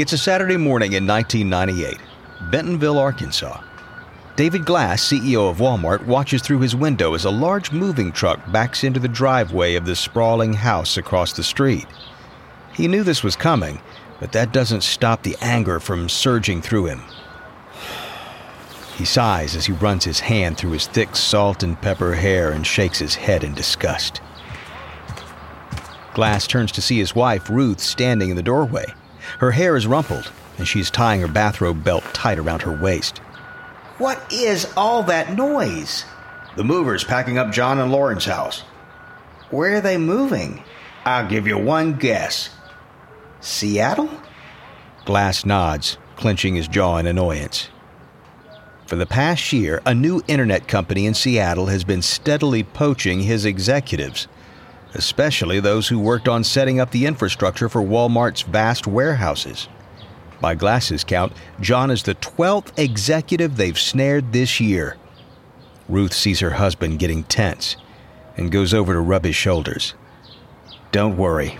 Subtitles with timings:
[0.00, 1.98] It's a Saturday morning in 1998,
[2.50, 3.62] Bentonville, Arkansas.
[4.34, 8.82] David Glass, CEO of Walmart, watches through his window as a large moving truck backs
[8.82, 11.84] into the driveway of the sprawling house across the street.
[12.72, 13.78] He knew this was coming,
[14.20, 17.02] but that doesn't stop the anger from surging through him.
[18.96, 22.66] He sighs as he runs his hand through his thick salt and pepper hair and
[22.66, 24.22] shakes his head in disgust.
[26.14, 28.86] Glass turns to see his wife, Ruth, standing in the doorway.
[29.38, 33.18] Her hair is rumpled, and she's tying her bathrobe belt tight around her waist.
[33.98, 36.04] What is all that noise?
[36.56, 38.60] The movers packing up John and Lauren's house.
[39.50, 40.62] Where are they moving?
[41.04, 42.50] I'll give you one guess.
[43.40, 44.10] Seattle?
[45.04, 47.68] Glass nods, clenching his jaw in annoyance.
[48.86, 53.44] For the past year, a new internet company in Seattle has been steadily poaching his
[53.44, 54.26] executives,
[54.94, 59.68] especially those who worked on setting up the infrastructure for Walmart's vast warehouses.
[60.40, 64.96] By Glass's count, John is the 12th executive they've snared this year.
[65.88, 67.76] Ruth sees her husband getting tense
[68.36, 69.94] and goes over to rub his shoulders.
[70.92, 71.58] Don't worry,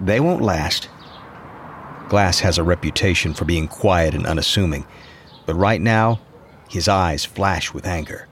[0.00, 0.88] they won't last.
[2.08, 4.86] Glass has a reputation for being quiet and unassuming,
[5.46, 6.20] but right now,
[6.68, 8.28] his eyes flash with anger.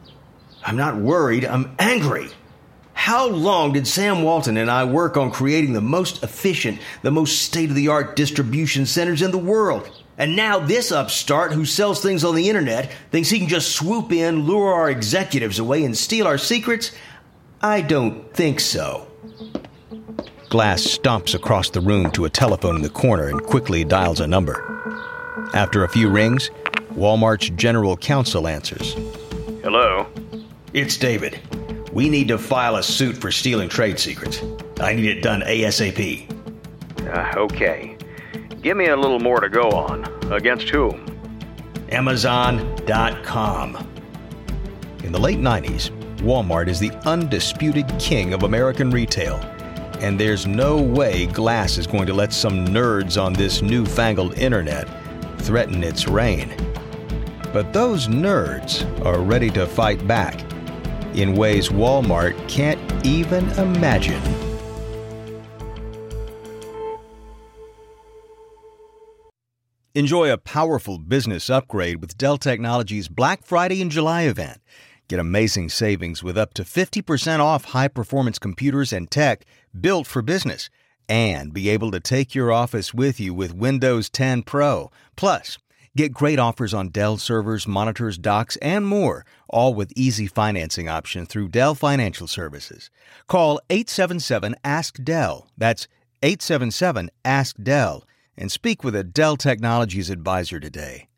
[0.65, 2.29] I'm not worried, I'm angry.
[2.97, 7.43] How long did Sam Walton and I work on creating the most efficient, the most
[7.43, 9.89] state of the art distribution centers in the world?
[10.19, 14.11] And now this upstart who sells things on the internet thinks he can just swoop
[14.13, 16.91] in, lure our executives away, and steal our secrets?
[17.61, 19.07] I don't think so.
[20.49, 24.27] Glass stomps across the room to a telephone in the corner and quickly dials a
[24.27, 24.65] number.
[25.53, 26.51] After a few rings,
[26.95, 28.95] Walmart's general counsel answers.
[29.63, 30.07] Hello?
[30.73, 31.39] It's David.
[31.97, 34.43] We need to file a suit for stealing trade secrets.
[34.81, 36.31] I need it done ASAP.
[37.09, 37.97] Uh, okay.
[38.61, 40.05] Give me a little more to go on.
[40.31, 41.07] Against whom?
[41.89, 43.77] Amazon.com.
[45.05, 49.37] In the late 90s, Walmart is the undisputed king of American retail.
[50.01, 54.87] And there's no way Glass is going to let some nerds on this newfangled internet
[55.39, 56.55] threaten its reign.
[57.55, 60.43] But those nerds are ready to fight back
[61.17, 64.23] in ways Walmart can't even imagine.
[69.95, 74.61] Enjoy a powerful business upgrade with Dell Technologies Black Friday and July event.
[75.09, 79.47] Get amazing savings with up to 50% off high performance computers and tech
[79.81, 80.69] built for business,
[81.09, 84.91] and be able to take your office with you with Windows 10 Pro.
[85.17, 85.57] Plus,
[85.97, 91.25] Get great offers on Dell servers, monitors, docks, and more, all with easy financing option
[91.25, 92.91] through Dell Financial Services.
[93.29, 95.49] Call 877 Ask Dell.
[95.57, 95.89] That's
[96.23, 98.05] 877 Ask Dell
[98.37, 101.09] and speak with a Dell Technologies advisor today.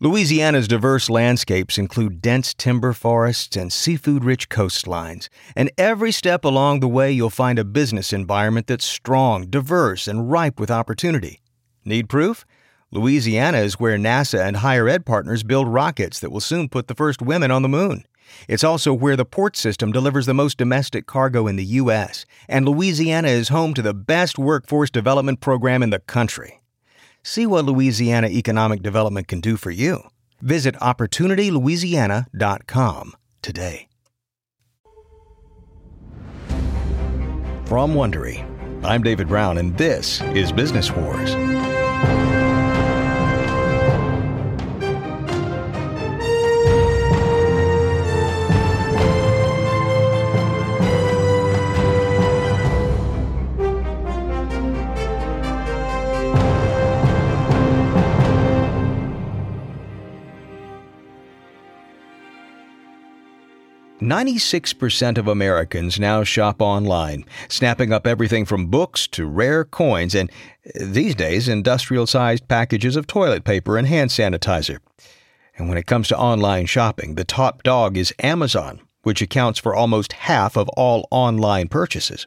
[0.00, 5.28] Louisiana's diverse landscapes include dense timber forests and seafood rich coastlines.
[5.54, 10.30] And every step along the way, you'll find a business environment that's strong, diverse, and
[10.30, 11.42] ripe with opportunity.
[11.84, 12.46] Need proof?
[12.96, 16.94] Louisiana is where NASA and higher ed partners build rockets that will soon put the
[16.94, 18.04] first women on the moon.
[18.48, 22.66] It's also where the port system delivers the most domestic cargo in the U.S., and
[22.66, 26.62] Louisiana is home to the best workforce development program in the country.
[27.22, 30.00] See what Louisiana Economic Development can do for you.
[30.40, 33.12] Visit OpportunityLouisiana.com
[33.42, 33.88] today.
[37.66, 38.42] From Wondery,
[38.84, 41.34] I'm David Brown, and this is Business Wars.
[64.00, 70.30] 96% of Americans now shop online, snapping up everything from books to rare coins and,
[70.78, 74.78] these days, industrial sized packages of toilet paper and hand sanitizer.
[75.56, 79.74] And when it comes to online shopping, the top dog is Amazon, which accounts for
[79.74, 82.26] almost half of all online purchases.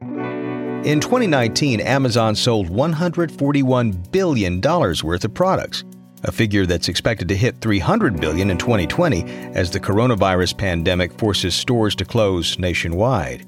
[0.00, 5.84] In 2019, Amazon sold $141 billion worth of products
[6.24, 9.24] a figure that's expected to hit 300 billion in 2020
[9.54, 13.46] as the coronavirus pandemic forces stores to close nationwide.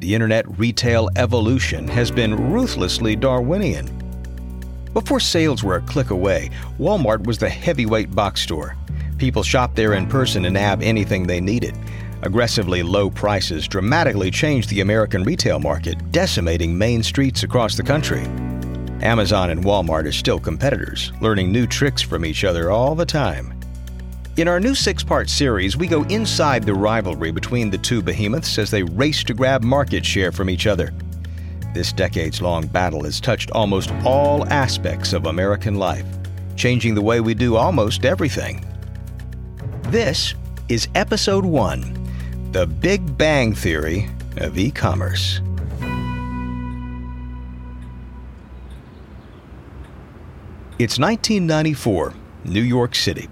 [0.00, 3.86] The internet retail evolution has been ruthlessly Darwinian.
[4.92, 8.76] Before sales were a click away, Walmart was the heavyweight box store.
[9.18, 11.76] People shopped there in person and nab anything they needed.
[12.22, 18.26] Aggressively low prices dramatically changed the American retail market, decimating main streets across the country.
[19.02, 23.52] Amazon and Walmart are still competitors, learning new tricks from each other all the time.
[24.38, 28.58] In our new six part series, we go inside the rivalry between the two behemoths
[28.58, 30.92] as they race to grab market share from each other.
[31.74, 36.06] This decades long battle has touched almost all aspects of American life,
[36.56, 38.64] changing the way we do almost everything.
[39.84, 40.34] This
[40.68, 44.08] is Episode 1 The Big Bang Theory
[44.38, 45.40] of E Commerce.
[50.78, 52.12] It's 1994,
[52.44, 53.30] New York City.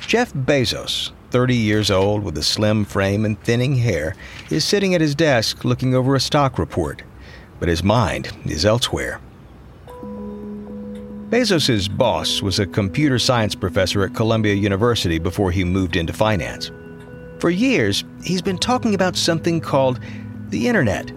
[0.00, 4.16] Jeff Bezos, 30 years old with a slim frame and thinning hair,
[4.50, 7.04] is sitting at his desk looking over a stock report,
[7.60, 9.20] but his mind is elsewhere.
[11.30, 16.72] Bezos' boss was a computer science professor at Columbia University before he moved into finance.
[17.38, 20.00] For years, he's been talking about something called
[20.48, 21.12] the Internet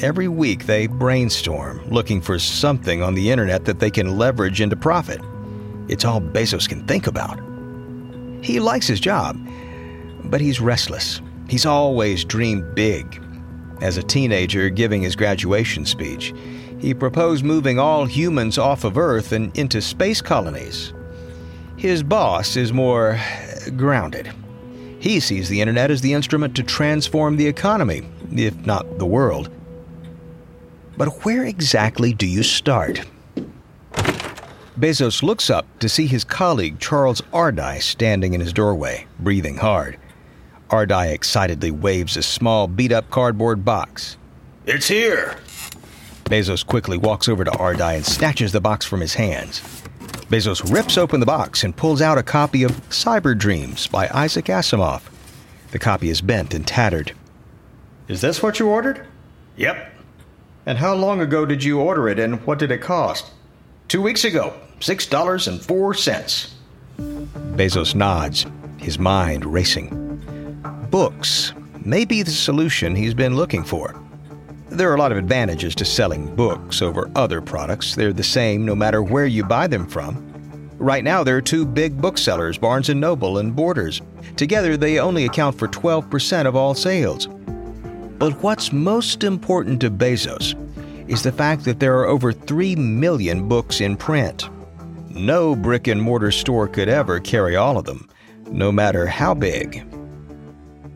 [0.00, 4.76] Every week they brainstorm, looking for something on the internet that they can leverage into
[4.76, 5.20] profit.
[5.88, 7.40] It's all Bezos can think about.
[8.40, 9.36] He likes his job,
[10.26, 11.20] but he's restless.
[11.48, 13.20] He's always dreamed big.
[13.80, 16.32] As a teenager giving his graduation speech,
[16.78, 20.92] he proposed moving all humans off of Earth and into space colonies.
[21.76, 23.20] His boss is more
[23.76, 24.32] grounded.
[25.00, 29.50] He sees the internet as the instrument to transform the economy, if not the world.
[30.98, 33.06] But where exactly do you start?
[34.76, 39.96] Bezos looks up to see his colleague Charles Ardai standing in his doorway, breathing hard.
[40.70, 44.16] Ardai excitedly waves a small beat up cardboard box.
[44.66, 45.36] It's here!
[46.24, 49.60] Bezos quickly walks over to Ardai and snatches the box from his hands.
[50.28, 54.46] Bezos rips open the box and pulls out a copy of Cyber Dreams by Isaac
[54.46, 55.02] Asimov.
[55.70, 57.12] The copy is bent and tattered.
[58.08, 59.06] Is this what you ordered?
[59.56, 59.97] Yep,
[60.68, 63.30] and how long ago did you order it and what did it cost?
[63.88, 66.50] Two weeks ago, $6.04.
[67.56, 68.44] Bezos nods,
[68.76, 69.88] his mind racing.
[70.90, 71.54] Books
[71.86, 73.98] may be the solution he's been looking for.
[74.68, 77.94] There are a lot of advantages to selling books over other products.
[77.94, 80.22] They're the same no matter where you buy them from.
[80.76, 84.02] Right now, there are two big booksellers, Barnes & Noble and Borders.
[84.36, 87.26] Together, they only account for 12% of all sales.
[88.18, 90.56] But what's most important to Bezos
[91.08, 94.48] is the fact that there are over 3 million books in print.
[95.08, 98.08] No brick and mortar store could ever carry all of them,
[98.50, 99.84] no matter how big.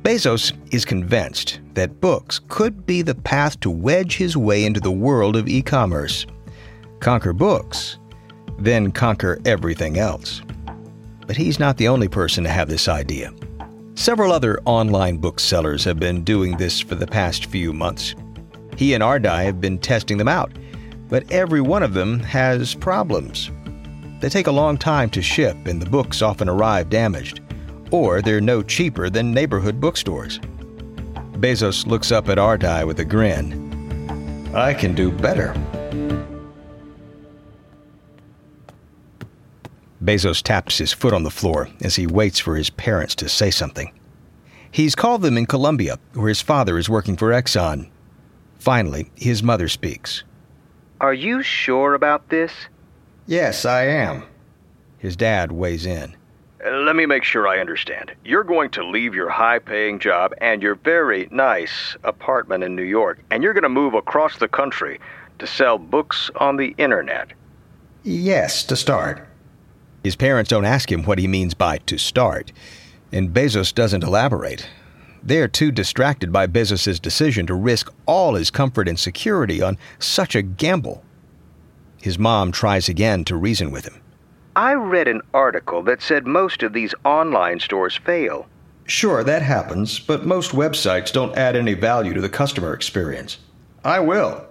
[0.02, 4.90] Bezos is convinced that books could be the path to wedge his way into the
[4.90, 6.26] world of e commerce.
[6.98, 7.98] Conquer books,
[8.58, 10.42] then conquer everything else.
[11.26, 13.32] But he's not the only person to have this idea.
[13.94, 18.14] Several other online booksellers have been doing this for the past few months.
[18.76, 20.50] He and Ardai have been testing them out,
[21.08, 23.50] but every one of them has problems.
[24.20, 27.40] They take a long time to ship, and the books often arrive damaged,
[27.90, 30.38] or they're no cheaper than neighborhood bookstores.
[31.34, 34.50] Bezos looks up at Ardai with a grin.
[34.54, 35.54] I can do better.
[40.02, 43.50] Bezos taps his foot on the floor as he waits for his parents to say
[43.50, 43.92] something.
[44.70, 47.90] He's called them in Colombia, where his father is working for Exxon.
[48.58, 50.24] Finally, his mother speaks.
[51.00, 52.52] Are you sure about this?
[53.26, 54.24] Yes, I am.
[54.98, 56.16] His dad weighs in.
[56.64, 58.12] Let me make sure I understand.
[58.24, 62.84] You're going to leave your high paying job and your very nice apartment in New
[62.84, 65.00] York, and you're going to move across the country
[65.38, 67.32] to sell books on the internet.
[68.04, 69.28] Yes, to start.
[70.02, 72.52] His parents don't ask him what he means by to start,
[73.12, 74.68] and Bezos doesn't elaborate.
[75.22, 79.78] They are too distracted by Bezos' decision to risk all his comfort and security on
[80.00, 81.04] such a gamble.
[82.00, 84.00] His mom tries again to reason with him.
[84.56, 88.48] I read an article that said most of these online stores fail.
[88.84, 93.38] Sure, that happens, but most websites don't add any value to the customer experience.
[93.84, 94.44] I will.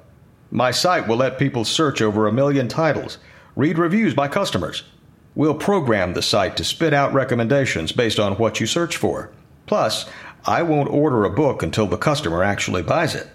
[0.50, 3.18] My site will let people search over a million titles,
[3.58, 4.84] read reviews by customers,
[5.34, 9.32] We'll program the site to spit out recommendations based on what you search for.
[9.66, 10.06] Plus,
[10.46, 13.28] I won't order a book until the customer actually buys it.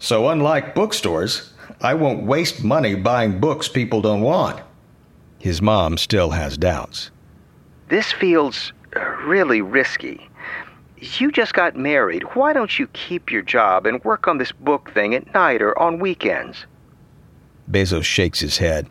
[0.00, 4.60] So, unlike bookstores, I won't waste money buying books people don't want.
[5.38, 7.10] His mom still has doubts.
[7.88, 10.28] This feels uh, really risky.
[10.98, 12.22] You just got married.
[12.34, 15.78] Why don't you keep your job and work on this book thing at night or
[15.78, 16.64] on weekends?
[17.70, 18.88] Bezos shakes his head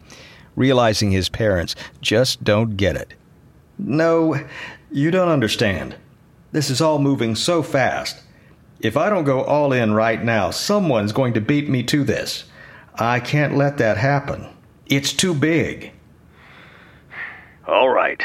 [0.55, 3.13] realizing his parents just don't get it.
[3.77, 4.39] No,
[4.91, 5.95] you don't understand.
[6.51, 8.21] This is all moving so fast.
[8.79, 12.45] If I don't go all in right now, someone's going to beat me to this.
[12.95, 14.45] I can't let that happen.
[14.87, 15.91] It's too big.
[17.65, 18.21] All right.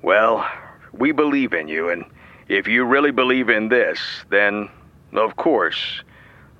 [0.00, 0.48] Well,
[0.92, 2.04] we believe in you, and
[2.48, 3.98] if you really believe in this,
[4.30, 4.68] then,
[5.12, 6.02] of course,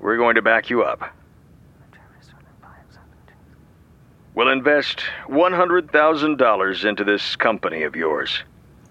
[0.01, 1.15] we're going to back you up.
[4.35, 8.43] We'll invest $100,000 into this company of yours.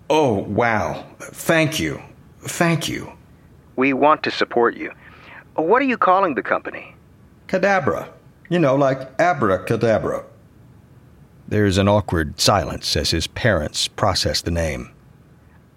[0.09, 1.05] Oh, wow.
[1.19, 2.01] Thank you.
[2.41, 3.11] Thank you.
[3.75, 4.91] We want to support you.
[5.55, 6.95] What are you calling the company?
[7.47, 8.09] Cadabra.
[8.49, 10.25] You know, like abracadabra.
[11.47, 14.91] There's an awkward silence as his parents process the name.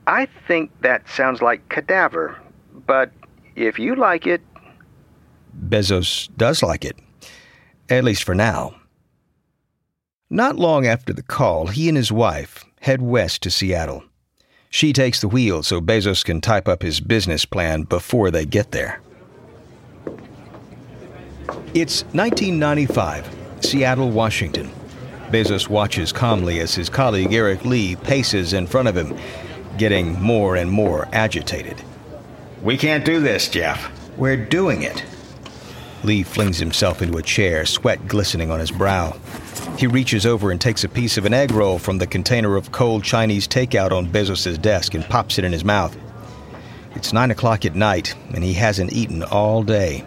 [0.07, 2.39] I think that sounds like cadaver,
[2.87, 3.11] but
[3.57, 4.43] if you like it.
[5.69, 6.99] Bezos does like it,
[7.89, 8.75] at least for now.
[10.35, 14.03] Not long after the call, he and his wife head west to Seattle.
[14.69, 18.73] She takes the wheel so Bezos can type up his business plan before they get
[18.73, 19.01] there.
[21.73, 24.73] It's 1995, Seattle, Washington.
[25.31, 29.17] Bezos watches calmly as his colleague Eric Lee paces in front of him,
[29.79, 31.81] getting more and more agitated.
[32.61, 33.89] We can't do this, Jeff.
[34.17, 35.05] We're doing it.
[36.05, 39.17] Lee flings himself into a chair, sweat glistening on his brow.
[39.79, 42.73] He reaches over and takes a piece of an egg roll from the container of
[42.73, 45.97] cold Chinese takeout on Bezos' desk and pops it in his mouth.
[46.95, 50.05] It's nine o'clock at night, and he hasn't eaten all day.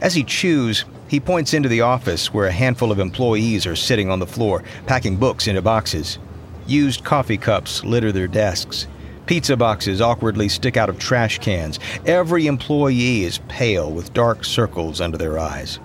[0.00, 4.10] As he chews, he points into the office where a handful of employees are sitting
[4.10, 6.18] on the floor, packing books into boxes.
[6.66, 8.86] Used coffee cups litter their desks.
[9.30, 11.78] Pizza boxes awkwardly stick out of trash cans.
[12.04, 15.78] Every employee is pale with dark circles under their eyes.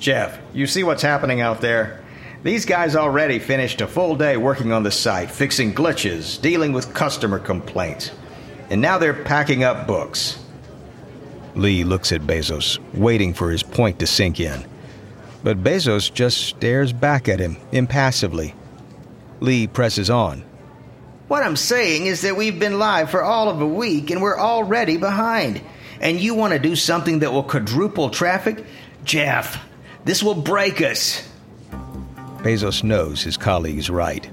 [0.00, 2.04] Jeff, you see what's happening out there?
[2.42, 6.92] These guys already finished a full day working on the site, fixing glitches, dealing with
[6.92, 8.10] customer complaints.
[8.68, 10.38] And now they're packing up books.
[11.54, 14.62] Lee looks at Bezos, waiting for his point to sink in.
[15.42, 18.54] But Bezos just stares back at him impassively.
[19.40, 20.45] Lee presses on.
[21.28, 24.38] What I'm saying is that we've been live for all of a week and we're
[24.38, 25.60] already behind.
[26.00, 28.64] And you want to do something that will quadruple traffic?
[29.04, 29.58] Jeff,
[30.04, 31.28] this will break us.
[32.38, 34.30] Bezos knows his colleague is right.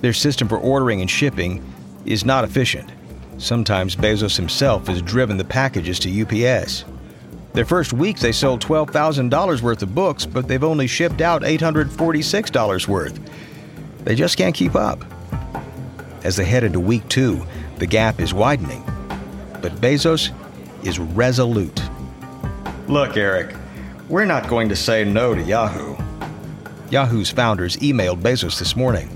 [0.00, 1.62] Their system for ordering and shipping
[2.06, 2.90] is not efficient.
[3.38, 6.84] Sometimes Bezos himself has driven the packages to UPS.
[7.52, 12.88] Their first week, they sold $12,000 worth of books, but they've only shipped out $846
[12.88, 13.20] worth.
[14.04, 15.04] They just can't keep up.
[16.24, 17.44] As they head into week two,
[17.78, 18.84] the gap is widening.
[19.60, 20.30] But Bezos
[20.84, 21.82] is resolute.
[22.88, 23.54] Look, Eric,
[24.08, 25.96] we're not going to say no to Yahoo.
[26.90, 29.08] Yahoo's founders emailed Bezos this morning.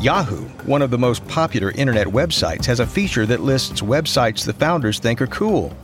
[0.00, 4.52] Yahoo, one of the most popular internet websites, has a feature that lists websites the
[4.52, 5.74] founders think are cool.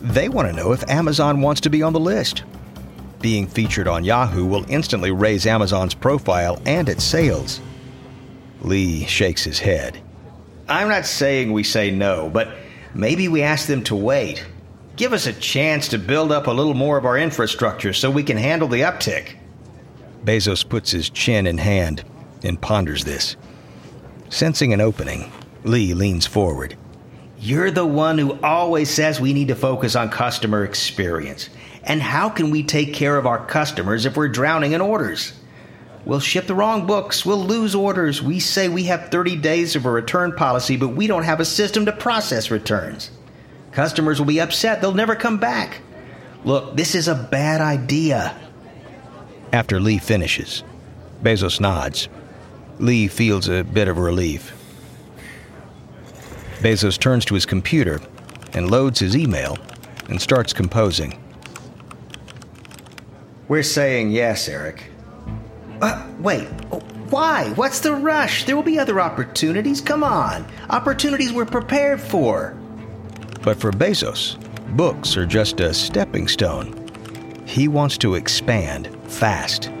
[0.00, 2.44] They want to know if Amazon wants to be on the list.
[3.20, 7.60] Being featured on Yahoo will instantly raise Amazon's profile and its sales.
[8.62, 10.00] Lee shakes his head.
[10.68, 12.54] I'm not saying we say no, but
[12.94, 14.44] maybe we ask them to wait.
[14.96, 18.22] Give us a chance to build up a little more of our infrastructure so we
[18.22, 19.36] can handle the uptick.
[20.24, 22.04] Bezos puts his chin in hand
[22.44, 23.36] and ponders this.
[24.28, 25.32] Sensing an opening,
[25.64, 26.76] Lee leans forward.
[27.38, 31.48] You're the one who always says we need to focus on customer experience.
[31.82, 35.32] And how can we take care of our customers if we're drowning in orders?
[36.04, 37.24] We'll ship the wrong books.
[37.24, 38.22] We'll lose orders.
[38.22, 41.44] We say we have 30 days of a return policy, but we don't have a
[41.44, 43.10] system to process returns.
[43.70, 44.80] Customers will be upset.
[44.80, 45.80] They'll never come back.
[46.44, 48.36] Look, this is a bad idea.
[49.52, 50.64] After Lee finishes,
[51.22, 52.08] Bezos nods.
[52.78, 54.52] Lee feels a bit of relief.
[56.58, 58.00] Bezos turns to his computer
[58.54, 59.56] and loads his email
[60.08, 61.18] and starts composing.
[63.46, 64.91] We're saying yes, Eric.
[65.82, 66.46] Uh, wait,
[67.10, 67.50] why?
[67.56, 68.44] What's the rush?
[68.44, 69.80] There will be other opportunities.
[69.80, 70.46] Come on.
[70.70, 72.56] Opportunities we're prepared for.
[73.42, 74.38] But for Bezos,
[74.76, 76.78] books are just a stepping stone.
[77.46, 79.72] He wants to expand fast.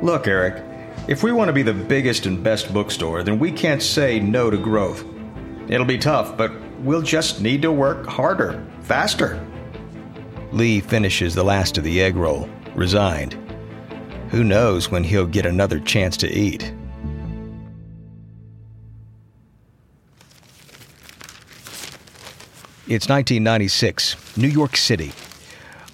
[0.00, 0.64] Look, Eric,
[1.08, 4.48] if we want to be the biggest and best bookstore, then we can't say no
[4.48, 5.04] to growth.
[5.68, 9.46] It'll be tough, but we'll just need to work harder, faster.
[10.52, 13.36] Lee finishes the last of the egg roll, resigned.
[14.30, 16.72] Who knows when he'll get another chance to eat?
[22.86, 25.12] It's 1996, New York City.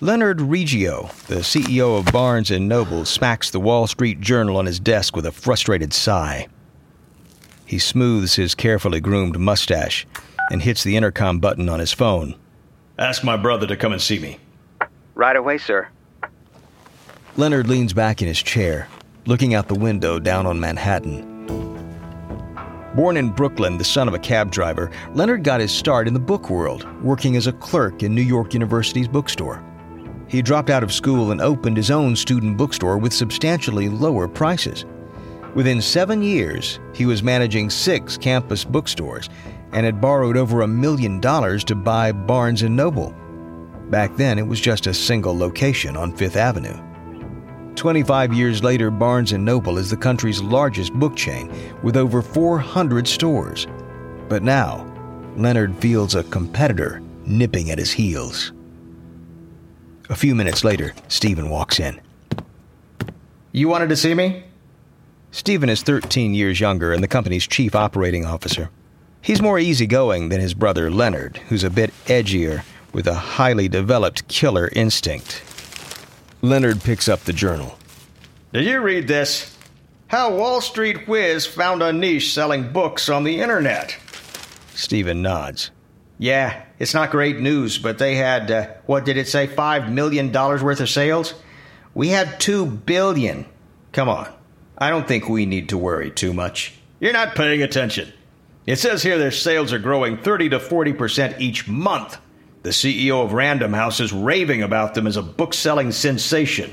[0.01, 4.79] Leonard Riggio, the CEO of Barnes & Noble, smacks the Wall Street Journal on his
[4.79, 6.47] desk with a frustrated sigh.
[7.67, 10.07] He smooths his carefully groomed mustache
[10.51, 12.35] and hits the intercom button on his phone.
[12.99, 14.39] Ask my brother to come and see me.
[15.15, 15.89] Right away, sir.
[17.37, 18.87] Leonard leans back in his chair,
[19.27, 21.33] looking out the window down on Manhattan.
[22.95, 26.21] Born in Brooklyn, the son of a cab driver, Leonard got his start in the
[26.21, 29.65] book world, working as a clerk in New York University's bookstore.
[30.29, 34.85] He dropped out of school and opened his own student bookstore with substantially lower prices.
[35.57, 39.29] Within seven years, he was managing six campus bookstores
[39.73, 43.13] and had borrowed over a million dollars to buy Barnes & Noble.
[43.91, 46.81] Back then, it was just a single location on Fifth Avenue.
[47.77, 51.53] 25 years later, Barnes & Noble is the country's largest book chain
[51.83, 53.67] with over 400 stores.
[54.29, 54.91] But now,
[55.37, 58.53] Leonard feels a competitor nipping at his heels.
[60.11, 62.01] A few minutes later, Stephen walks in.
[63.53, 64.45] You wanted to see me?
[65.31, 68.71] Stephen is 13 years younger and the company's chief operating officer.
[69.23, 72.63] He's more easygoing than his brother Leonard, who's a bit edgier
[72.93, 75.43] with a highly developed killer instinct.
[76.45, 77.79] Leonard picks up the journal.
[78.53, 79.57] Did you read this?
[80.09, 83.97] How Wall Street Whiz found a niche selling books on the internet.
[84.75, 85.71] Stephen nods.
[86.19, 90.31] Yeah, it's not great news, but they had, uh, what did it say, $5 million
[90.31, 91.33] worth of sales?
[91.95, 93.47] We had 2 billion.
[93.93, 94.31] Come on.
[94.77, 96.75] I don't think we need to worry too much.
[97.01, 98.13] You're not paying attention.
[98.67, 102.19] It says here their sales are growing 30 to 40% each month.
[102.65, 106.73] The CEO of Random House is raving about them as a book selling sensation.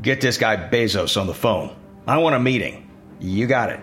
[0.00, 1.76] Get this guy Bezos on the phone.
[2.06, 2.90] I want a meeting.
[3.20, 3.80] You got it.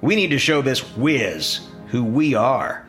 [0.00, 2.88] We need to show this whiz who we are.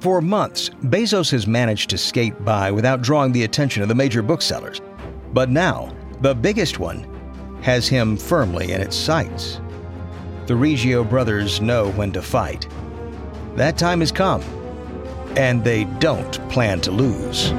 [0.00, 4.22] For months, Bezos has managed to skate by without drawing the attention of the major
[4.22, 4.80] booksellers.
[5.34, 7.06] But now, the biggest one
[7.60, 9.60] has him firmly in its sights.
[10.46, 12.66] The Riggio brothers know when to fight.
[13.56, 14.42] That time has come
[15.36, 17.52] and they don't plan to lose.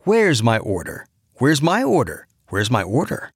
[0.00, 1.06] Where's my order?
[1.34, 2.28] Where's my order?
[2.48, 3.30] Where's my order?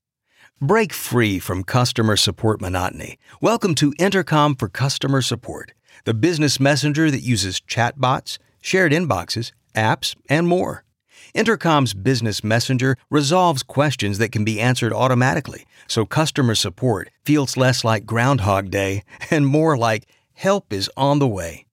[0.61, 3.19] Break free from customer support monotony.
[3.41, 5.73] Welcome to Intercom for Customer Support,
[6.05, 10.85] the business messenger that uses chatbots, shared inboxes, apps, and more.
[11.35, 17.85] Intercom's Business Messenger resolves questions that can be answered automatically, so customer support feels less
[17.85, 21.67] like Groundhog Day and more like help is on the way.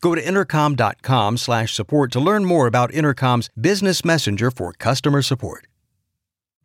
[0.00, 5.66] Go to intercom.com/support to learn more about Intercom's Business Messenger for customer support.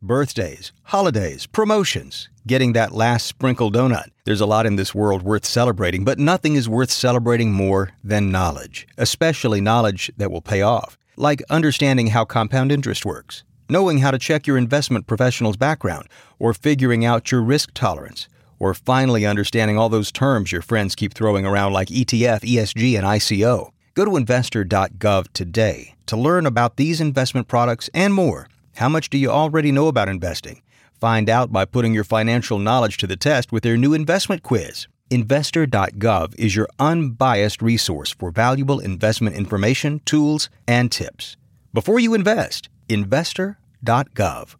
[0.01, 4.09] Birthdays, holidays, promotions, getting that last sprinkle donut.
[4.25, 8.31] There's a lot in this world worth celebrating, but nothing is worth celebrating more than
[8.31, 14.09] knowledge, especially knowledge that will pay off like understanding how compound interest works, knowing how
[14.09, 16.07] to check your investment professional's background,
[16.39, 21.13] or figuring out your risk tolerance, or finally understanding all those terms your friends keep
[21.13, 23.69] throwing around like ETF, ESG, and ICO.
[23.93, 28.47] Go to investor.gov today to learn about these investment products and more.
[28.77, 30.63] How much do you already know about investing?
[30.99, 34.87] Find out by putting your financial knowledge to the test with their new investment quiz.
[35.11, 41.35] Investor.gov is your unbiased resource for valuable investment information, tools, and tips.
[41.73, 44.55] Before you invest, investor.gov.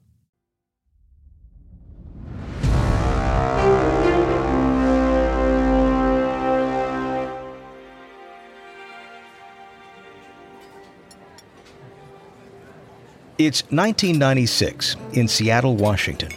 [13.38, 16.32] It's 1996 in Seattle, Washington.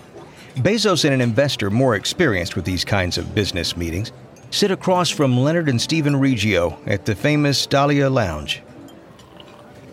[0.56, 4.12] Bezos and an investor more experienced with these kinds of business meetings
[4.50, 8.62] sit across from Leonard and Stephen Riggio at the famous Dahlia Lounge.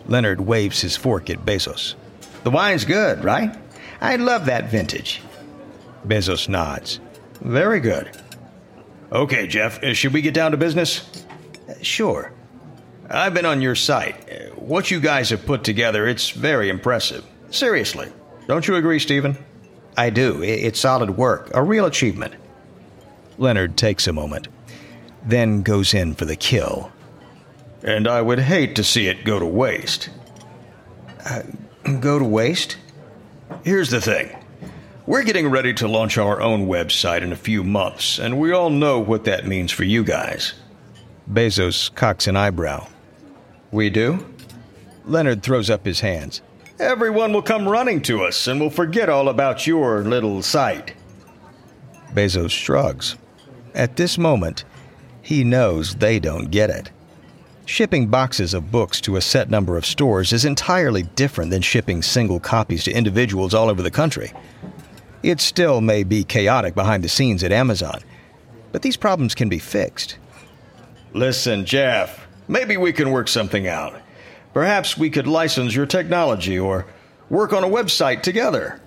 [0.08, 1.96] Leonard waves his fork at Bezos.
[2.44, 3.56] The wine's good, right?
[4.02, 5.22] I love that vintage.
[6.06, 7.00] Bezos nods.
[7.42, 8.12] Very good.
[9.12, 11.24] Okay, Jeff, uh, should we get down to business?
[11.68, 12.32] Uh, sure.
[13.10, 14.30] I've been on your site.
[14.32, 17.26] Uh, what you guys have put together, it's very impressive.
[17.50, 18.12] Seriously.
[18.48, 19.38] Don't you agree, Stephen?
[19.98, 20.42] I do.
[20.42, 22.36] It's solid work, a real achievement.
[23.38, 24.48] Leonard takes a moment,
[25.26, 26.92] then goes in for the kill.
[27.84, 30.10] And I would hate to see it go to waste.
[31.26, 31.44] Uh,
[32.00, 32.78] go to waste?
[33.64, 34.36] Here's the thing.
[35.08, 38.70] We're getting ready to launch our own website in a few months, and we all
[38.70, 40.54] know what that means for you guys.
[41.30, 42.88] Bezos cocks an eyebrow.
[43.72, 44.26] We do?
[45.06, 46.42] Leonard throws up his hands.
[46.82, 50.96] Everyone will come running to us and will forget all about your little site.
[52.16, 53.18] Bezos shrugs.
[53.76, 54.66] At this moment,
[55.22, 56.90] he knows they don't get it.
[57.68, 62.02] Shipping boxes of books to a set number of stores is entirely different than shipping
[62.02, 64.34] single copies to individuals all over the country.
[65.22, 68.02] It still may be chaotic behind the scenes at Amazon,
[68.72, 70.18] but these problems can be fixed.
[71.14, 74.01] Listen, Jeff, maybe we can work something out.
[74.54, 76.86] Perhaps we could license your technology or
[77.30, 78.82] work on a website together.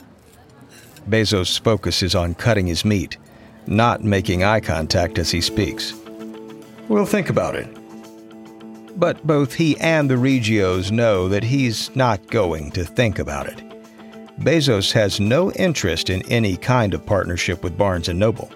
[1.09, 3.17] Bezos focuses on cutting his meat,
[3.67, 5.95] not making eye contact as he speaks.
[6.89, 7.69] We'll think about it.
[8.99, 13.63] But both he and the Riggios know that he's not going to think about it.
[14.41, 18.51] Bezos has no interest in any kind of partnership with Barnes & Noble.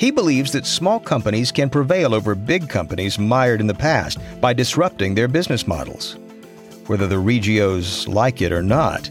[0.00, 4.54] He believes that small companies can prevail over big companies mired in the past by
[4.54, 6.16] disrupting their business models.
[6.86, 9.10] Whether the Riggios like it or not,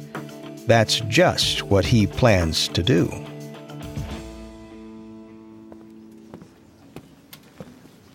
[0.65, 3.04] that's just what he plans to do.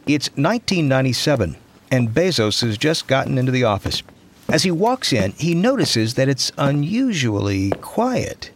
[0.09, 1.57] It's 1997,
[1.93, 4.03] and Bezos has just gotten into the office.
[4.49, 8.51] As he walks in, he notices that it's unusually quiet.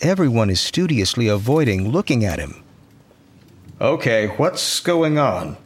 [0.00, 2.62] Everyone is studiously avoiding looking at him.
[3.80, 5.56] Okay, what's going on?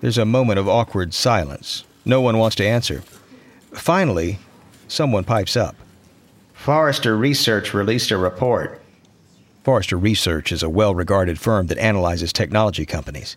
[0.00, 1.82] There's a moment of awkward silence.
[2.04, 3.02] No one wants to answer.
[3.72, 4.38] Finally,
[4.86, 5.74] someone pipes up.
[6.54, 8.80] Forrester Research released a report.
[9.64, 13.36] Forrester Research is a well regarded firm that analyzes technology companies.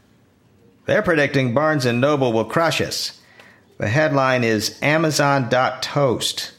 [0.85, 3.19] They're predicting Barnes & Noble will crush us.
[3.79, 6.51] The headline is Amazon.toast.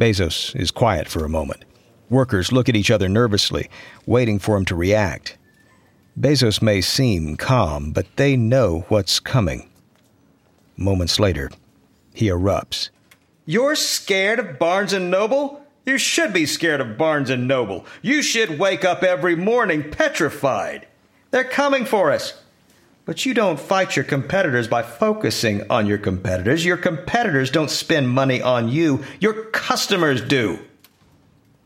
[0.00, 1.64] Bezos is quiet for a moment.
[2.10, 3.68] Workers look at each other nervously,
[4.06, 5.35] waiting for him to react.
[6.18, 9.68] Bezos may seem calm, but they know what's coming.
[10.76, 11.50] Moments later,
[12.14, 12.88] he erupts.
[13.44, 15.62] You're scared of Barnes & Noble?
[15.84, 17.84] You should be scared of Barnes & Noble.
[18.00, 20.86] You should wake up every morning petrified.
[21.30, 22.42] They're coming for us.
[23.04, 26.64] But you don't fight your competitors by focusing on your competitors.
[26.64, 30.58] Your competitors don't spend money on you, your customers do.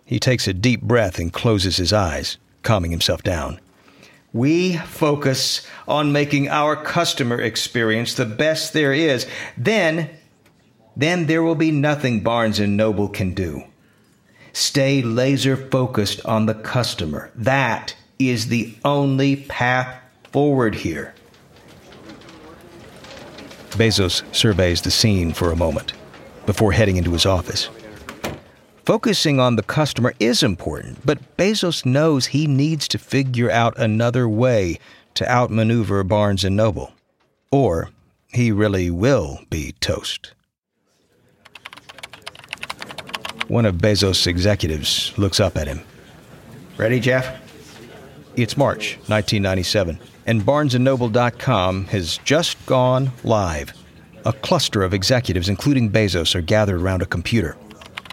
[0.04, 3.60] He takes a deep breath and closes his eyes, calming himself down.
[4.32, 9.26] We focus on making our customer experience the best there is.
[9.56, 10.10] Then,
[10.96, 13.64] then there will be nothing Barnes and Noble can do.
[14.52, 17.30] Stay laser focused on the customer.
[17.34, 21.14] That is the only path forward here.
[23.70, 25.92] Bezos surveys the scene for a moment
[26.46, 27.68] before heading into his office.
[28.90, 34.28] Focusing on the customer is important, but Bezos knows he needs to figure out another
[34.28, 34.80] way
[35.14, 36.92] to outmaneuver Barnes and Noble,
[37.52, 37.90] or
[38.32, 40.32] he really will be toast.
[43.46, 45.82] One of Bezos' executives looks up at him.
[46.76, 47.40] Ready, Jeff?
[48.34, 53.72] It's March 1997, and BarnesandNoble.com has just gone live.
[54.26, 57.56] A cluster of executives, including Bezos, are gathered around a computer.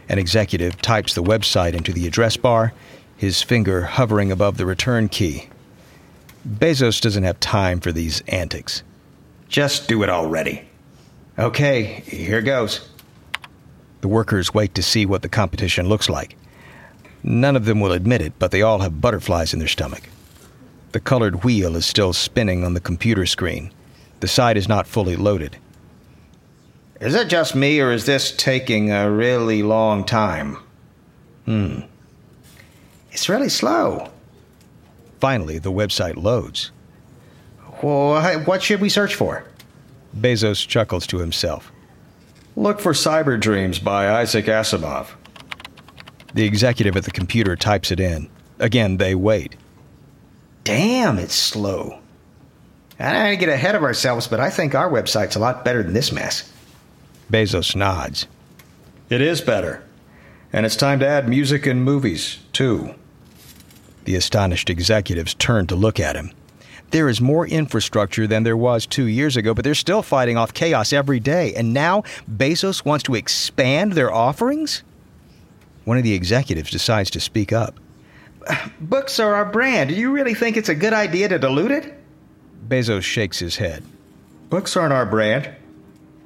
[0.10, 2.74] An executive types the website into the address bar,
[3.18, 5.50] his finger hovering above the return key.
[6.48, 8.84] Bezos doesn't have time for these antics.
[9.50, 10.68] Just do it already.
[11.38, 12.88] Okay, here goes.
[14.02, 16.38] The workers wait to see what the competition looks like.
[17.24, 20.04] None of them will admit it, but they all have butterflies in their stomach.
[20.94, 23.72] The colored wheel is still spinning on the computer screen.
[24.20, 25.58] The site is not fully loaded.
[27.00, 30.58] Is it just me, or is this taking a really long time?
[31.46, 31.82] Hmm.
[33.12, 34.10] It's really slow.
[35.20, 36.72] Finally, the website loads.
[37.82, 39.44] Well, what should we search for?
[40.16, 41.72] Bezos chuckles to himself.
[42.56, 45.10] Look for Cyber Dreams by Isaac Asimov.
[46.34, 48.30] The executive at the computer types it in.
[48.60, 49.56] Again, they wait.
[50.64, 52.00] Damn, it's slow.
[53.00, 55.64] I don't want to get ahead of ourselves, but I think our website's a lot
[55.64, 56.52] better than this mess.
[57.32, 58.28] Bezos nods.
[59.10, 59.84] It is better.
[60.54, 62.96] And it's time to add music and movies, too.
[64.06, 66.32] The astonished executives turn to look at him.
[66.92, 70.54] There is more infrastructure than there was two years ago, but they're still fighting off
[70.54, 71.54] chaos every day.
[71.56, 74.84] And now Bezos wants to expand their offerings?
[75.84, 77.80] One of the executives decides to speak up.
[78.80, 79.90] Books are our brand.
[79.90, 81.94] Do you really think it's a good idea to dilute it?
[82.70, 83.84] Bezos shakes his head.
[84.50, 85.50] Books aren't our brand.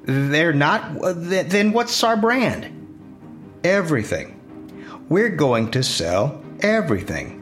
[0.03, 0.99] They're not?
[1.01, 2.67] Then what's our brand?
[3.63, 4.37] Everything.
[5.09, 7.37] We're going to sell everything.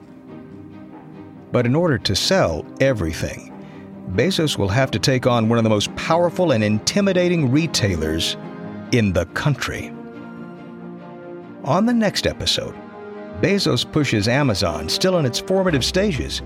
[1.51, 3.53] But in order to sell everything,
[4.15, 8.37] Bezos will have to take on one of the most powerful and intimidating retailers
[8.91, 9.93] in the country.
[11.63, 12.75] On the next episode,
[13.41, 16.41] Bezos pushes Amazon, still in its formative stages,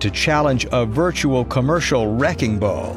[0.00, 2.94] to challenge a virtual commercial wrecking ball,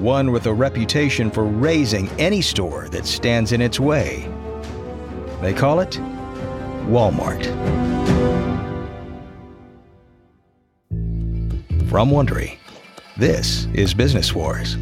[0.00, 4.28] one with a reputation for razing any store that stands in its way.
[5.40, 5.92] They call it
[6.86, 7.44] Walmart.
[11.88, 12.56] From Wondery,
[13.16, 14.76] this is Business Wars.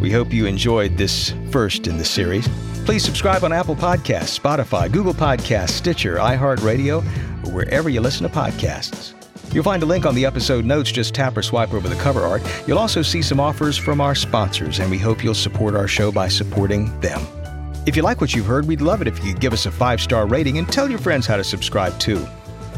[0.00, 2.48] We hope you enjoyed this first in the series.
[2.84, 6.98] Please subscribe on Apple Podcasts, Spotify, Google Podcasts, Stitcher, iHeartRadio,
[7.44, 9.17] or wherever you listen to podcasts.
[9.52, 10.92] You'll find a link on the episode notes.
[10.92, 12.42] Just tap or swipe over the cover art.
[12.66, 16.12] You'll also see some offers from our sponsors, and we hope you'll support our show
[16.12, 17.20] by supporting them.
[17.86, 20.00] If you like what you've heard, we'd love it if you'd give us a five
[20.00, 22.26] star rating and tell your friends how to subscribe too.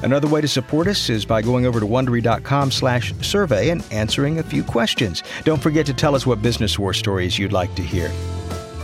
[0.03, 4.39] Another way to support us is by going over to wondery.com slash survey and answering
[4.39, 5.23] a few questions.
[5.45, 8.11] Don't forget to tell us what business war stories you'd like to hear.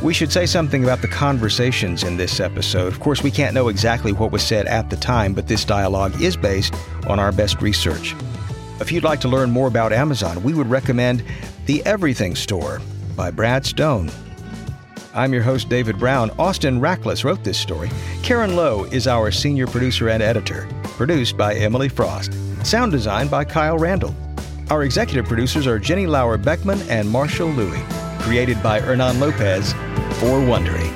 [0.03, 2.89] We should say something about the conversations in this episode.
[2.89, 6.21] Of course, we can't know exactly what was said at the time, but this dialogue
[6.21, 6.75] is based
[7.09, 8.15] on our best research.
[8.79, 11.25] If you'd like to learn more about Amazon, we would recommend
[11.65, 12.81] The Everything Store
[13.17, 14.11] by Brad Stone.
[15.15, 16.31] I'm your host, David Brown.
[16.39, 17.91] Austin Rackless wrote this story.
[18.23, 20.69] Karen Lowe is our senior producer and editor.
[20.83, 22.35] Produced by Emily Frost.
[22.65, 24.15] Sound design by Kyle Randall.
[24.71, 27.83] Our executive producers are Jenny Lauer Beckman and Marshall Lewy.
[28.21, 29.73] Created by Hernan Lopez
[30.19, 30.91] for Wondery.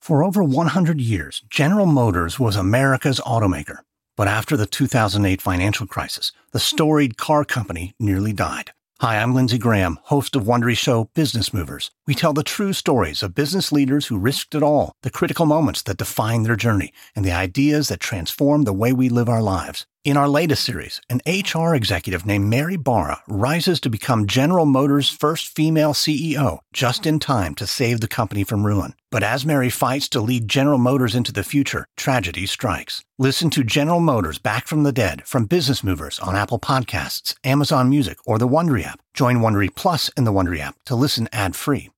[0.00, 3.78] For over 100 years, General Motors was America's automaker.
[4.14, 8.72] But after the 2008 financial crisis, the storied car company nearly died.
[9.02, 11.90] Hi, I'm Lindsay Graham, host of Wondery Show Business Movers.
[12.06, 15.82] We tell the true stories of business leaders who risked it all, the critical moments
[15.82, 19.86] that define their journey, and the ideas that transform the way we live our lives.
[20.04, 25.08] In our latest series, an HR executive named Mary Barra rises to become General Motors'
[25.08, 28.94] first female CEO, just in time to save the company from ruin.
[29.12, 33.04] But as Mary fights to lead General Motors into the future, tragedy strikes.
[33.16, 37.88] Listen to General Motors Back from the Dead from Business Movers on Apple Podcasts, Amazon
[37.88, 38.98] Music, or the Wondery app.
[39.14, 41.90] Join Wondery Plus in the Wondery app to listen ad-free.